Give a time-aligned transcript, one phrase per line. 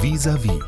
[0.00, 0.60] Vis-à-vis.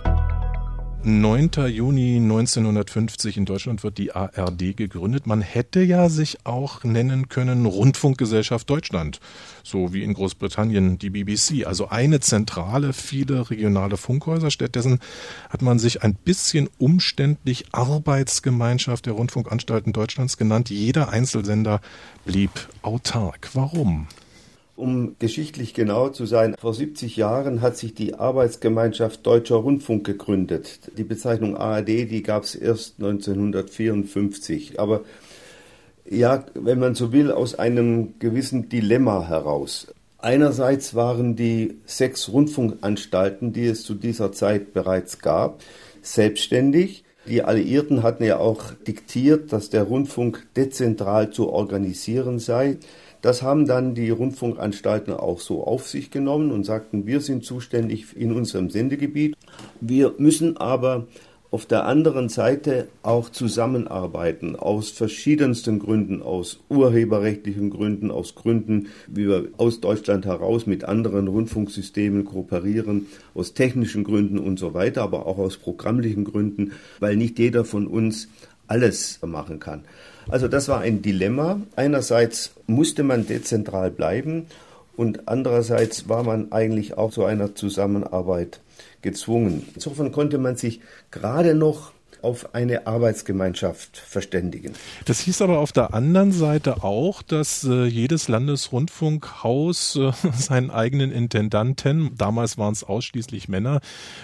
[1.04, 1.50] 9.
[1.68, 5.28] Juni 1950 in Deutschland wird die ARD gegründet.
[5.28, 9.20] Man hätte ja sich auch nennen können Rundfunkgesellschaft Deutschland,
[9.62, 11.64] so wie in Großbritannien die BBC.
[11.64, 14.50] Also eine zentrale, viele regionale Funkhäuser.
[14.50, 14.98] Stattdessen
[15.48, 20.70] hat man sich ein bisschen umständlich Arbeitsgemeinschaft der Rundfunkanstalten Deutschlands genannt.
[20.70, 21.80] Jeder Einzelsender
[22.24, 22.50] blieb
[22.82, 23.50] autark.
[23.54, 24.08] Warum?
[24.80, 30.80] Um geschichtlich genau zu sein, vor 70 Jahren hat sich die Arbeitsgemeinschaft Deutscher Rundfunk gegründet.
[30.96, 34.80] Die Bezeichnung ARD, die gab es erst 1954.
[34.80, 35.02] Aber
[36.08, 39.88] ja, wenn man so will, aus einem gewissen Dilemma heraus.
[40.16, 45.60] Einerseits waren die sechs Rundfunkanstalten, die es zu dieser Zeit bereits gab,
[46.00, 47.04] selbstständig.
[47.26, 52.78] Die Alliierten hatten ja auch diktiert, dass der Rundfunk dezentral zu organisieren sei.
[53.22, 58.16] Das haben dann die Rundfunkanstalten auch so auf sich genommen und sagten, wir sind zuständig
[58.16, 59.36] in unserem Sendegebiet.
[59.80, 61.06] Wir müssen aber
[61.50, 69.26] auf der anderen Seite auch zusammenarbeiten, aus verschiedensten Gründen, aus urheberrechtlichen Gründen, aus Gründen, wie
[69.26, 75.26] wir aus Deutschland heraus mit anderen Rundfunksystemen kooperieren, aus technischen Gründen und so weiter, aber
[75.26, 78.28] auch aus programmlichen Gründen, weil nicht jeder von uns
[78.68, 79.82] alles machen kann.
[80.28, 81.60] Also das war ein Dilemma.
[81.76, 84.46] Einerseits musste man dezentral bleiben
[84.96, 88.60] und andererseits war man eigentlich auch zu einer Zusammenarbeit
[89.02, 89.66] gezwungen.
[89.74, 94.74] Insofern konnte man sich gerade noch auf eine Arbeitsgemeinschaft verständigen.
[95.04, 101.12] Das hieß aber auf der anderen Seite auch, dass äh, jedes Landesrundfunkhaus äh, seinen eigenen
[101.12, 103.80] Intendanten, damals waren es ausschließlich Männer,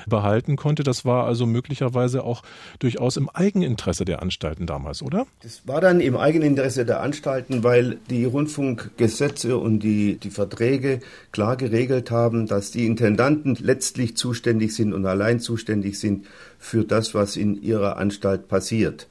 [0.06, 0.83] behalten konnte.
[0.83, 2.42] Das war also möglicherweise auch
[2.78, 5.27] durchaus im Eigeninteresse der Anstalten damals, oder?
[5.42, 11.00] Das war dann im Eigeninteresse der Anstalten, weil die Rundfunkgesetze und die, die Verträge
[11.33, 16.27] klar geregelt haben, dass die Intendanten letztlich zuständig sind und allein zuständig sind
[16.58, 19.06] für das, was in ihrer Anstalt passiert.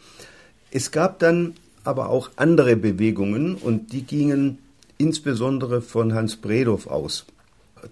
[0.72, 4.58] Es gab dann aber auch andere Bewegungen und die gingen
[4.98, 7.26] insbesondere von Hans Bredow aus.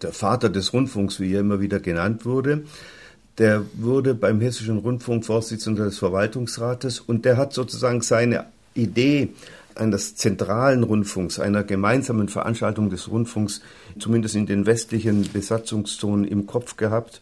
[0.02, 2.64] Der Vater des Rundfunks, wie er immer wieder genannt wurde,
[3.38, 9.30] der wurde beim Hessischen Rundfunk Vorsitzender des Verwaltungsrates und der hat sozusagen seine Idee
[9.76, 13.62] eines zentralen Rundfunks, einer gemeinsamen Veranstaltung des Rundfunks,
[13.98, 17.22] zumindest in den westlichen Besatzungszonen im Kopf gehabt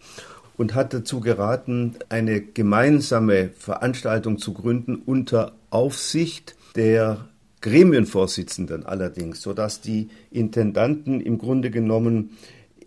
[0.57, 7.27] und hat dazu geraten, eine gemeinsame Veranstaltung zu gründen unter Aufsicht der
[7.61, 12.31] Gremienvorsitzenden allerdings, sodass die Intendanten im Grunde genommen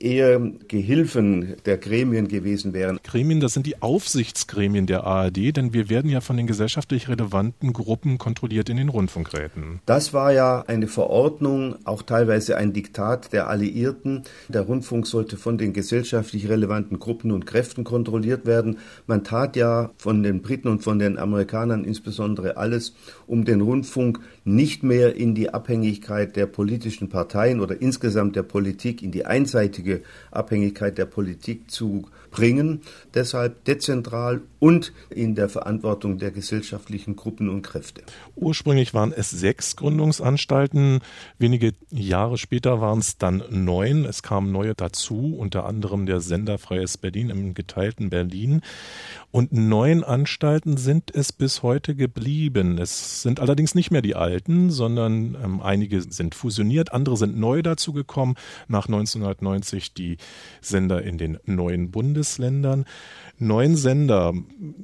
[0.04, 0.38] eher
[0.68, 3.00] Gehilfen der Gremien gewesen wären.
[3.02, 7.72] Gremien, das sind die Aufsichtsgremien der ARD, denn wir werden ja von den gesellschaftlich relevanten
[7.72, 9.80] Gruppen kontrolliert in den Rundfunkräten.
[9.86, 14.24] Das war ja eine Verordnung, auch teilweise ein Diktat der Alliierten.
[14.48, 18.78] Der Rundfunk sollte von den gesellschaftlich relevanten Gruppen und Kräften kontrolliert werden.
[19.06, 22.94] Man tat ja von den Briten und von den Amerikanern insbesondere alles,
[23.26, 29.02] um den Rundfunk nicht mehr in die Abhängigkeit der politischen Parteien oder insgesamt der Politik,
[29.02, 29.93] in die einseitige
[30.30, 32.82] Abhängigkeit der Politik zu bringen.
[33.14, 38.02] Deshalb dezentral und in der Verantwortung der gesellschaftlichen Gruppen und Kräfte.
[38.34, 41.00] Ursprünglich waren es sechs Gründungsanstalten.
[41.38, 44.04] Wenige Jahre später waren es dann neun.
[44.04, 48.62] Es kamen neue dazu, unter anderem der Sender Freies Berlin im geteilten Berlin.
[49.30, 52.78] Und neun Anstalten sind es bis heute geblieben.
[52.78, 57.62] Es sind allerdings nicht mehr die alten, sondern ähm, einige sind fusioniert, andere sind neu
[57.62, 58.36] dazugekommen.
[58.66, 60.16] Nach 1990 die
[60.60, 61.90] Sender in den neuen
[62.24, 62.84] Bundesländern.
[63.38, 64.32] Neun Sender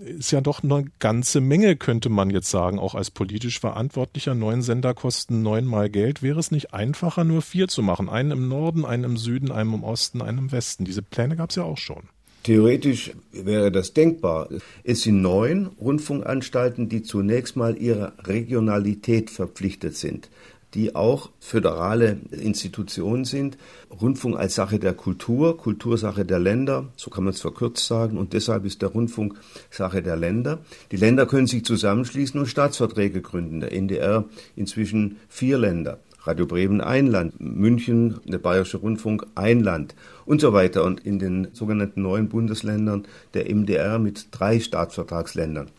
[0.04, 4.34] ist ja doch eine ganze Menge, könnte man jetzt sagen, auch als politisch Verantwortlicher.
[4.34, 6.22] Neun Sender kosten neunmal Geld.
[6.22, 8.08] Wäre es nicht einfacher, nur vier zu machen?
[8.08, 10.84] Einen im Norden, einen im Süden, einen im Osten, einen im Westen.
[10.84, 12.02] Diese Pläne gab es ja auch schon.
[12.42, 14.48] Theoretisch wäre das denkbar.
[14.82, 20.28] Es sind neun Rundfunkanstalten, die zunächst mal ihrer Regionalität verpflichtet sind,
[20.74, 23.58] die auch föderale Institutionen sind.
[24.00, 28.32] Rundfunk als Sache der Kultur, Kultursache der Länder, so kann man es verkürzt sagen, und
[28.32, 29.34] deshalb ist der Rundfunk
[29.70, 30.58] Sache der Länder.
[30.92, 33.60] Die Länder können sich zusammenschließen und Staatsverträge gründen.
[33.60, 34.24] Der NDR
[34.56, 35.98] inzwischen vier Länder.
[36.22, 39.94] Radio Bremen ein Land, München, der Bayerische Rundfunk ein Land
[40.26, 40.84] und so weiter.
[40.84, 45.70] Und in den sogenannten neuen Bundesländern der MDR mit drei Staatsvertragsländern.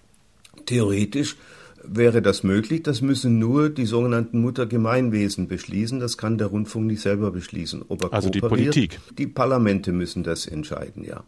[0.65, 1.37] Theoretisch
[1.83, 7.01] wäre das möglich, das müssen nur die sogenannten Muttergemeinwesen beschließen, das kann der Rundfunk nicht
[7.01, 7.83] selber beschließen.
[8.11, 8.99] also die Politik.
[9.17, 11.23] Die Parlamente müssen das entscheiden, ja.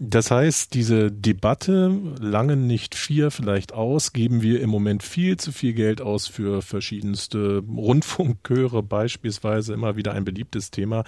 [0.00, 1.90] Das heißt, diese Debatte,
[2.20, 6.62] lange nicht vier vielleicht aus, geben wir im Moment viel zu viel Geld aus für
[6.62, 11.02] verschiedenste Rundfunkchöre, beispielsweise immer wieder ein beliebtes Thema.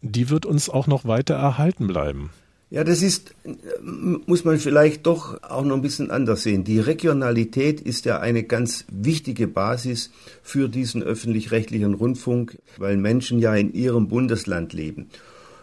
[0.00, 2.30] Die wird uns auch noch weiter erhalten bleiben.
[2.68, 3.32] Ja, das ist,
[4.26, 6.64] muss man vielleicht doch auch noch ein bisschen anders sehen.
[6.64, 10.10] Die Regionalität ist ja eine ganz wichtige Basis
[10.42, 15.10] für diesen öffentlich-rechtlichen Rundfunk, weil Menschen ja in ihrem Bundesland leben.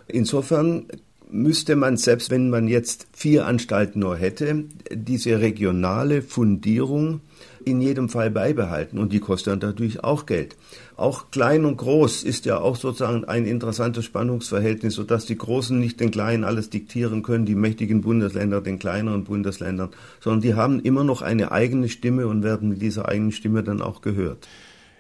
[0.08, 0.86] Insofern
[1.30, 7.20] müsste man, selbst wenn man jetzt vier Anstalten nur hätte, diese regionale Fundierung
[7.66, 8.98] in jedem Fall beibehalten.
[8.98, 10.56] Und die kostet natürlich auch Geld.
[10.96, 16.00] Auch klein und groß ist ja auch sozusagen ein interessantes Spannungsverhältnis, sodass die Großen nicht
[16.00, 19.90] den Kleinen alles diktieren können, die mächtigen Bundesländer den kleineren Bundesländern,
[20.20, 23.82] sondern die haben immer noch eine eigene Stimme und werden mit dieser eigenen Stimme dann
[23.82, 24.48] auch gehört.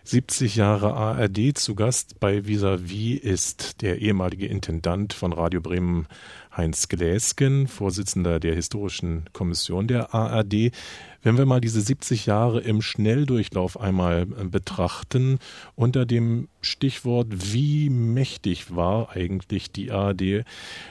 [0.06, 6.08] 70 Jahre ARD zu Gast bei Vis-a-vis ist der ehemalige Intendant von Radio Bremen
[6.56, 10.72] Heinz Gläsken, Vorsitzender der Historischen Kommission der ARD.
[11.24, 15.40] Wenn wir mal diese 70 Jahre im Schnelldurchlauf einmal äh, betrachten,
[15.76, 20.44] unter dem Stichwort, wie mächtig war eigentlich die ARD,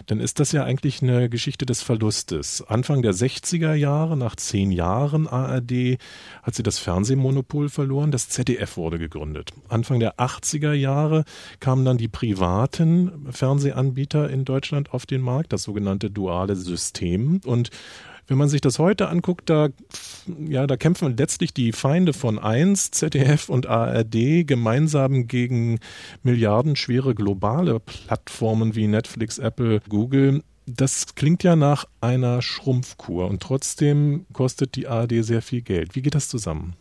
[0.06, 2.62] dann ist das ja eigentlich eine Geschichte des Verlustes.
[2.66, 5.98] Anfang der 60er Jahre, nach zehn Jahren ARD,
[6.42, 9.50] hat sie das Fernsehmonopol verloren, das ZDF wurde gegründet.
[9.68, 11.24] Anfang der 80er Jahre
[11.60, 17.40] kamen dann die privaten Fernsehanbieter in Deutschland auf den Markt, das sogenannte duale System.
[17.44, 17.70] Und
[18.28, 19.68] wenn man sich das heute anguckt, da,
[20.48, 25.80] ja, da kämpfen letztlich die Feinde von 1, ZDF und ARD gemeinsam gegen
[26.22, 30.42] milliardenschwere globale Plattformen wie Netflix, Apple, Google.
[30.66, 35.96] Das klingt ja nach einer Schrumpfkur und trotzdem kostet die ARD sehr viel Geld.
[35.96, 36.74] Wie geht das zusammen?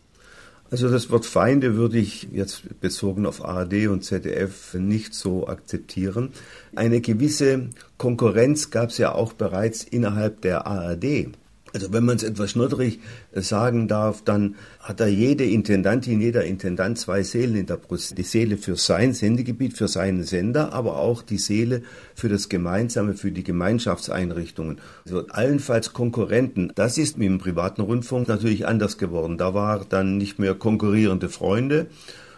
[0.72, 6.30] Also das Wort Feinde würde ich jetzt bezogen auf ARD und ZDF nicht so akzeptieren.
[6.74, 11.28] Eine gewisse Konkurrenz gab es ja auch bereits innerhalb der ARD.
[11.72, 13.00] Also wenn man es etwas schnodderig
[13.32, 18.16] äh, sagen darf, dann hat da jede Intendantin, jeder Intendant zwei Seelen in der Brust.
[18.18, 21.82] Die Seele für sein Sendegebiet, für seinen Sender, aber auch die Seele
[22.14, 24.80] für das Gemeinsame, für die Gemeinschaftseinrichtungen.
[25.04, 26.72] Also allenfalls Konkurrenten.
[26.74, 29.38] Das ist mit dem privaten Rundfunk natürlich anders geworden.
[29.38, 31.86] Da war dann nicht mehr konkurrierende Freunde,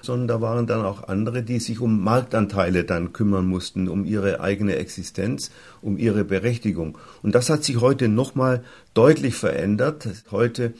[0.05, 4.41] sondern da waren dann auch andere, die sich um Marktanteile dann kümmern mussten, um ihre
[4.41, 5.51] eigene Existenz,
[5.83, 6.99] um ihre Berechtigung.
[7.23, 8.63] Und das hat sich heute nochmal
[8.95, 10.09] deutlich verändert.
[10.31, 10.75] Heute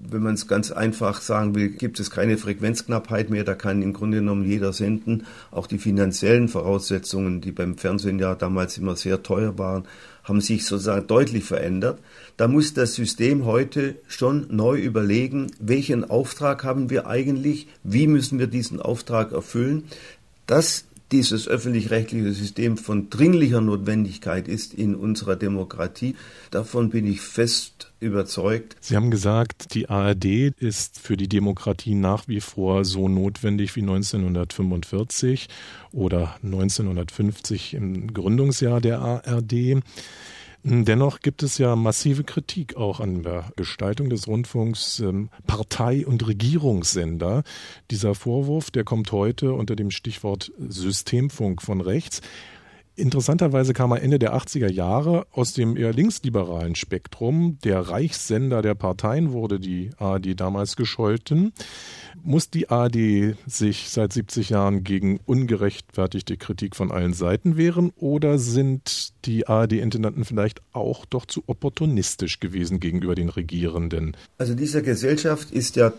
[0.00, 3.44] wenn man es ganz einfach sagen will, gibt es keine Frequenzknappheit mehr.
[3.44, 5.26] Da kann im Grunde genommen jeder senden.
[5.50, 9.84] Auch die finanziellen Voraussetzungen, die beim Fernsehen ja damals immer sehr teuer waren,
[10.24, 11.98] haben sich sozusagen deutlich verändert.
[12.36, 18.38] Da muss das System heute schon neu überlegen, welchen Auftrag haben wir eigentlich, wie müssen
[18.38, 19.84] wir diesen Auftrag erfüllen.
[20.46, 26.14] Das dieses öffentlich-rechtliche System von dringlicher Notwendigkeit ist in unserer Demokratie.
[26.50, 28.76] Davon bin ich fest überzeugt.
[28.80, 30.24] Sie haben gesagt, die ARD
[30.58, 35.48] ist für die Demokratie nach wie vor so notwendig wie 1945
[35.92, 39.82] oder 1950 im Gründungsjahr der ARD.
[40.62, 46.26] Dennoch gibt es ja massive Kritik auch an der Gestaltung des Rundfunks ähm, Partei- und
[46.26, 47.44] Regierungssender.
[47.90, 52.20] Dieser Vorwurf, der kommt heute unter dem Stichwort Systemfunk von rechts.
[52.96, 57.58] Interessanterweise kam er Ende der 80er Jahre aus dem eher linksliberalen Spektrum.
[57.64, 61.52] Der Reichssender der Parteien wurde die ARD damals gescholten.
[62.22, 68.38] Muss die ARD sich seit 70 Jahren gegen ungerechtfertigte Kritik von allen Seiten wehren oder
[68.38, 74.16] sind die ARD-Intendanten vielleicht auch doch zu opportunistisch gewesen gegenüber den Regierenden?
[74.36, 75.92] Also diese Gesellschaft ist ja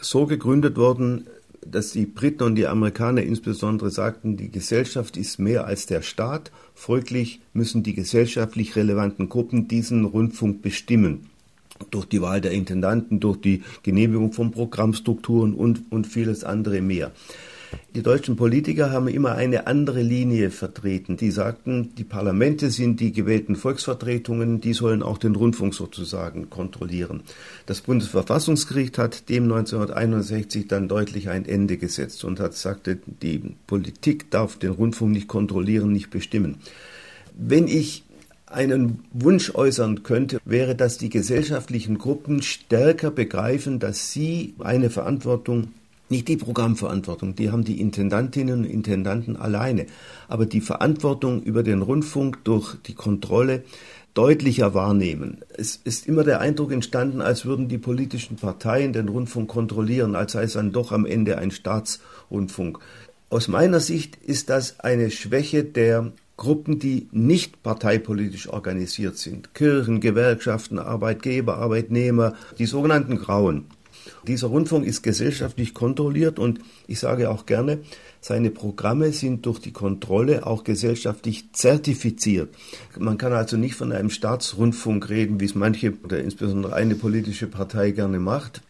[0.00, 1.26] so gegründet worden,
[1.70, 6.50] dass die Briten und die Amerikaner insbesondere sagten, die Gesellschaft ist mehr als der Staat,
[6.74, 11.26] folglich müssen die gesellschaftlich relevanten Gruppen diesen Rundfunk bestimmen.
[11.90, 17.10] Durch die Wahl der Intendanten, durch die Genehmigung von Programmstrukturen und, und vieles andere mehr.
[17.94, 21.16] Die deutschen Politiker haben immer eine andere Linie vertreten.
[21.16, 27.22] Die sagten, die Parlamente sind die gewählten Volksvertretungen, die sollen auch den Rundfunk sozusagen kontrollieren.
[27.66, 34.30] Das Bundesverfassungsgericht hat dem 1961 dann deutlich ein Ende gesetzt und hat sagte, die Politik
[34.30, 36.56] darf den Rundfunk nicht kontrollieren, nicht bestimmen.
[37.36, 38.04] Wenn ich
[38.46, 45.68] einen Wunsch äußern könnte, wäre, dass die gesellschaftlichen Gruppen stärker begreifen, dass sie eine Verantwortung
[46.08, 49.86] nicht die Programmverantwortung, die haben die Intendantinnen und Intendanten alleine,
[50.28, 53.64] aber die Verantwortung über den Rundfunk durch die Kontrolle
[54.14, 55.38] deutlicher wahrnehmen.
[55.56, 60.32] Es ist immer der Eindruck entstanden, als würden die politischen Parteien den Rundfunk kontrollieren, als
[60.32, 62.78] sei es dann doch am Ende ein Staatsrundfunk.
[63.30, 69.54] Aus meiner Sicht ist das eine Schwäche der Gruppen, die nicht parteipolitisch organisiert sind.
[69.54, 73.66] Kirchen, Gewerkschaften, Arbeitgeber, Arbeitnehmer, die sogenannten Grauen.
[74.26, 77.78] Dieser Rundfunk ist gesellschaftlich kontrolliert und ich sage auch gerne,
[78.20, 82.54] seine Programme sind durch die Kontrolle auch gesellschaftlich zertifiziert.
[82.98, 87.46] Man kann also nicht von einem Staatsrundfunk reden, wie es manche oder insbesondere eine politische
[87.46, 88.62] Partei gerne macht.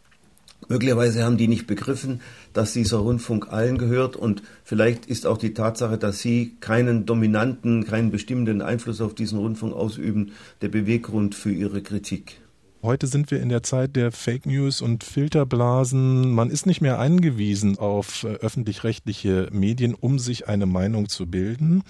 [0.68, 2.20] Möglicherweise haben die nicht begriffen,
[2.52, 7.84] dass dieser Rundfunk allen gehört und vielleicht ist auch die Tatsache, dass sie keinen dominanten,
[7.84, 12.40] keinen bestimmenden Einfluss auf diesen Rundfunk ausüben, der Beweggrund für ihre Kritik.
[12.84, 16.34] Heute sind wir in der Zeit der Fake News und Filterblasen.
[16.34, 21.82] Man ist nicht mehr angewiesen auf äh, öffentlich-rechtliche Medien, um sich eine Meinung zu bilden.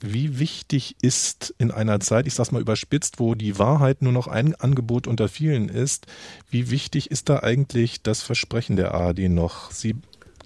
[0.00, 4.26] Wie wichtig ist in einer Zeit, ich sag's mal überspitzt, wo die Wahrheit nur noch
[4.26, 6.06] ein Angebot unter vielen ist,
[6.48, 9.72] wie wichtig ist da eigentlich das Versprechen der ARD noch?
[9.72, 9.94] Sie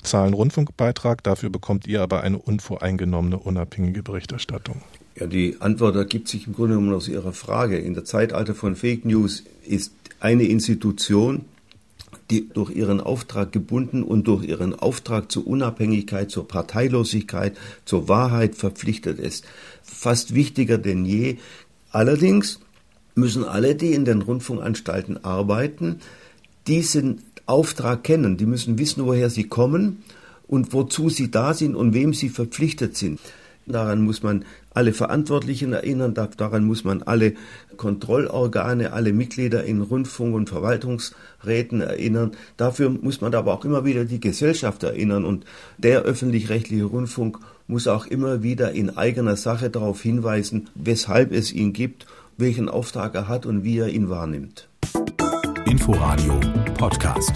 [0.03, 4.83] zahlen Rundfunkbeitrag, dafür bekommt ihr aber eine unvoreingenommene, unabhängige Berichterstattung.
[5.19, 7.79] Ja, die Antwort ergibt sich im Grunde genommen aus Ihrer Frage.
[7.79, 11.45] In der Zeitalter von Fake News ist eine Institution,
[12.31, 18.55] die durch ihren Auftrag gebunden und durch ihren Auftrag zur Unabhängigkeit, zur Parteilosigkeit, zur Wahrheit
[18.55, 19.45] verpflichtet ist.
[19.83, 21.39] Fast wichtiger denn je.
[21.91, 22.61] Allerdings
[23.15, 26.01] müssen alle, die in den Rundfunkanstalten arbeiten,
[26.69, 28.37] diesen Auftrag kennen.
[28.37, 30.05] Die müssen wissen, woher sie kommen
[30.47, 33.19] und wozu sie da sind und wem sie verpflichtet sind.
[33.67, 34.45] Daran muss man
[34.79, 37.35] alle Verantwortlichen erinnern, daran muss man alle
[37.77, 42.31] Kontrollorgane, alle Mitglieder in Rundfunk- und Verwaltungsräten erinnern.
[42.57, 45.45] Dafür muss man aber auch immer wieder die Gesellschaft erinnern und
[45.79, 51.73] der öffentlich-rechtliche Rundfunk muss auch immer wieder in eigener Sache darauf hinweisen, weshalb es ihn
[51.73, 52.07] gibt,
[52.37, 54.69] welchen Auftrag er hat und wie er ihn wahrnimmt.
[55.67, 56.39] Inforadio
[56.79, 57.33] Podcast.